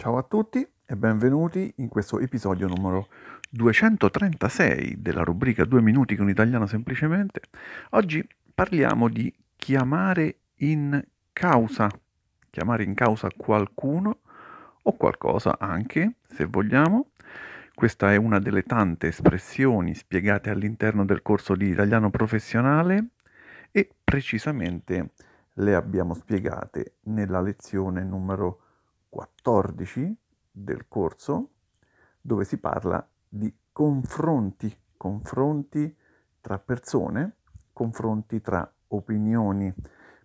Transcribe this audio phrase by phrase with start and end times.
[0.00, 3.08] Ciao a tutti e benvenuti in questo episodio numero
[3.50, 7.42] 236 della rubrica 2 minuti con italiano semplicemente.
[7.90, 11.90] Oggi parliamo di chiamare in causa,
[12.48, 14.20] chiamare in causa qualcuno
[14.84, 17.10] o qualcosa anche, se vogliamo.
[17.74, 23.08] Questa è una delle tante espressioni spiegate all'interno del corso di italiano professionale
[23.70, 25.10] e precisamente
[25.56, 28.60] le abbiamo spiegate nella lezione numero
[29.10, 30.16] 14
[30.50, 31.50] del corso
[32.20, 35.96] dove si parla di confronti, confronti
[36.40, 37.36] tra persone,
[37.72, 39.72] confronti tra opinioni.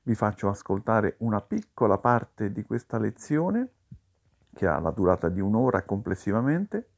[0.04, 3.70] Vi faccio ascoltare una piccola parte di questa lezione
[4.54, 6.90] che ha la durata di un'ora complessivamente.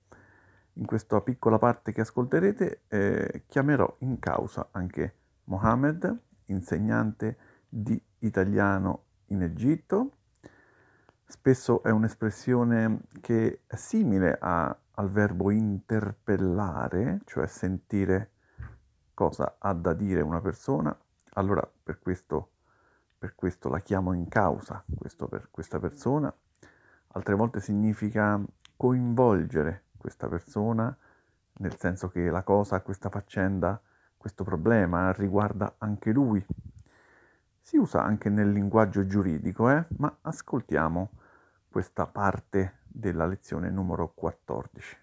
[0.73, 5.15] In questa piccola parte che ascolterete eh, chiamerò in causa anche
[5.45, 10.11] Mohammed, insegnante di italiano in Egitto,
[11.29, 18.31] Spesso è un'espressione che è simile a, al verbo interpellare, cioè sentire
[19.13, 20.97] cosa ha da dire una persona.
[21.33, 22.51] Allora per questo,
[23.17, 26.33] per questo la chiamo in causa, questo per questa persona.
[27.07, 28.41] Altre volte significa
[28.77, 30.95] coinvolgere questa persona,
[31.57, 33.81] nel senso che la cosa, questa faccenda,
[34.15, 36.43] questo problema riguarda anche lui.
[37.59, 39.85] Si usa anche nel linguaggio giuridico, eh?
[39.97, 41.25] ma ascoltiamo
[41.69, 44.97] questa parte della lezione numero 14.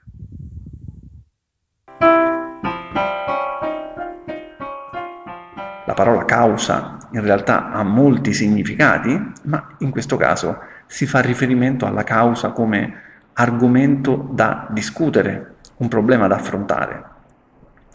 [5.87, 11.87] La parola causa in realtà ha molti significati, ma in questo caso si fa riferimento
[11.87, 13.03] alla causa come
[13.35, 17.13] argomento da discutere, un problema da affrontare.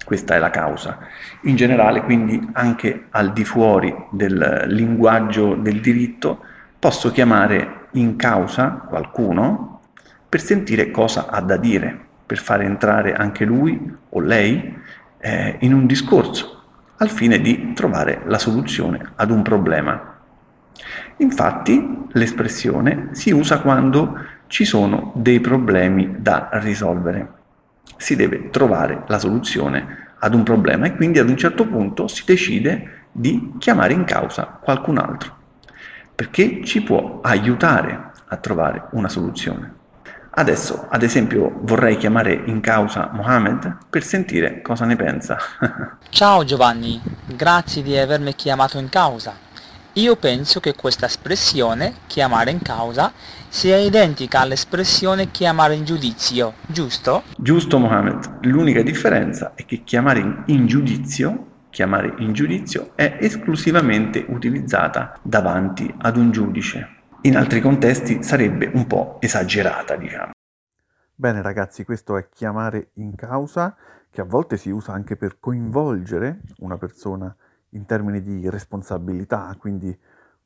[0.05, 0.99] Questa è la causa.
[1.43, 6.43] In generale, quindi, anche al di fuori del linguaggio del diritto,
[6.79, 9.81] posso chiamare in causa qualcuno
[10.27, 14.77] per sentire cosa ha da dire, per fare entrare anche lui o lei
[15.17, 16.63] eh, in un discorso,
[16.97, 20.17] al fine di trovare la soluzione ad un problema.
[21.17, 27.37] Infatti l'espressione si usa quando ci sono dei problemi da risolvere
[27.99, 32.23] si deve trovare la soluzione ad un problema e quindi ad un certo punto si
[32.25, 35.35] decide di chiamare in causa qualcun altro,
[36.19, 39.75] perché ci può aiutare a trovare una soluzione.
[40.31, 45.37] Adesso, ad esempio, vorrei chiamare in causa Mohamed per sentire cosa ne pensa.
[46.09, 49.33] Ciao Giovanni, grazie di avermi chiamato in causa.
[49.93, 53.13] Io penso che questa espressione, chiamare in causa,
[53.47, 57.23] sia identica all'espressione chiamare in giudizio, giusto?
[57.37, 65.17] Giusto Mohammed, l'unica differenza è che chiamare in giudizio chiamare in giudizio è esclusivamente utilizzata
[65.21, 66.97] davanti ad un giudice.
[67.21, 70.31] In altri contesti sarebbe un po' esagerata, diciamo.
[71.13, 73.75] Bene ragazzi, questo è chiamare in causa,
[74.09, 77.35] che a volte si usa anche per coinvolgere una persona
[77.71, 79.97] in termini di responsabilità, quindi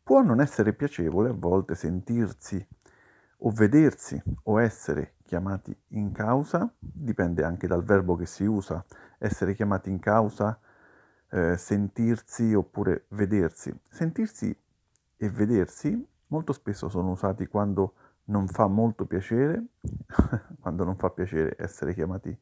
[0.01, 2.65] può non essere piacevole a volte sentirsi
[3.45, 8.83] o vedersi o essere chiamati in causa, dipende anche dal verbo che si usa,
[9.19, 10.59] essere chiamati in causa,
[11.33, 13.73] eh, sentirsi oppure vedersi.
[13.89, 14.55] Sentirsi
[15.17, 17.93] e vedersi molto spesso sono usati quando
[18.25, 19.65] non fa molto piacere,
[20.61, 22.37] quando non fa piacere essere chiamati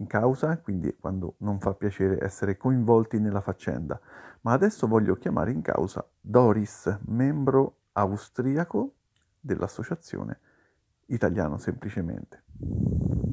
[0.00, 4.00] in causa, quindi quando non fa piacere essere coinvolti nella faccenda.
[4.42, 8.94] Ma adesso voglio chiamare in causa Doris, membro austriaco
[9.40, 10.40] dell'associazione
[11.06, 13.27] Italiano Semplicemente.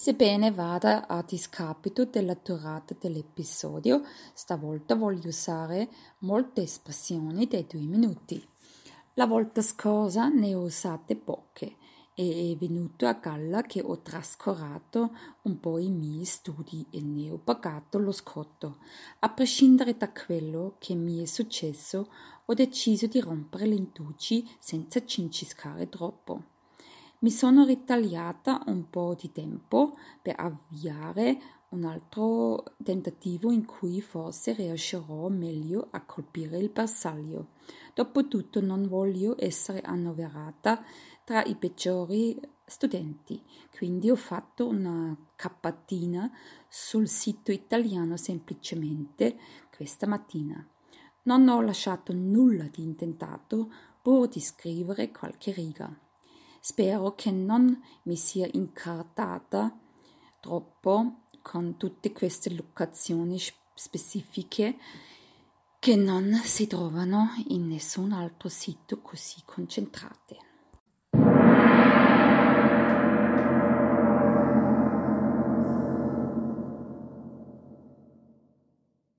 [0.00, 5.88] Sebbene vada a discapito della durata dell'episodio, stavolta voglio usare
[6.18, 8.40] molte espressioni dei due minuti.
[9.14, 11.74] La volta scorsa ne ho usate poche
[12.14, 17.38] è venuto a galla che ho trascurato un po' i miei studi e ne ho
[17.38, 18.76] pagato lo scotto.
[19.18, 22.08] A prescindere da quello che mi è successo,
[22.44, 26.56] ho deciso di rompere le induci senza cinciscare troppo.
[27.20, 31.36] Mi sono ritagliata un po' di tempo per avviare
[31.70, 37.48] un altro tentativo in cui forse riuscirò meglio a colpire il bersaglio.
[37.92, 40.80] Dopotutto non voglio essere annoverata
[41.24, 43.42] tra i peggiori studenti,
[43.76, 46.30] quindi ho fatto una cappatina
[46.68, 49.36] sul sito italiano semplicemente
[49.74, 50.64] questa mattina.
[51.22, 56.06] Non ho lasciato nulla di intentato pur di scrivere qualche riga.
[56.60, 59.76] Spero che non mi sia incartata
[60.40, 63.38] troppo con tutte queste locazioni
[63.74, 64.76] specifiche
[65.78, 70.47] che non si trovano in nessun altro sito così concentrate.